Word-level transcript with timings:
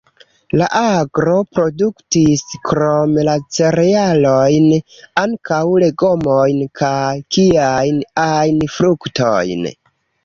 La 0.59 0.67
agro 0.77 1.35
produktis, 1.57 2.41
krom 2.69 3.13
la 3.27 3.35
cerealojn, 3.57 4.65
ankaŭ 5.25 5.61
legomojn 5.87 6.65
kaj 6.83 7.15
kiajn 7.37 8.01
ajn 8.29 8.61
fruktojn. 8.79 9.73